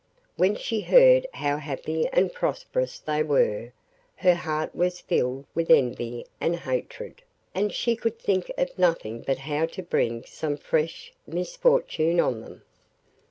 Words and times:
When 0.35 0.55
she 0.55 0.81
heard 0.81 1.27
how 1.31 1.57
happy 1.57 2.09
and 2.11 2.33
prosperous 2.33 2.97
they 2.97 3.21
were, 3.21 3.71
her 4.15 4.33
heart 4.33 4.73
was 4.73 4.99
filled 4.99 5.45
with 5.53 5.69
envy 5.69 6.25
and 6.39 6.55
hatred, 6.55 7.21
and 7.53 7.71
she 7.71 7.95
could 7.95 8.17
think 8.17 8.49
of 8.57 8.75
nothing 8.79 9.21
but 9.21 9.37
how 9.37 9.67
to 9.67 9.83
bring 9.83 10.23
some 10.25 10.57
fresh 10.57 11.13
misfortune 11.27 12.19
on 12.19 12.41
them. 12.41 12.63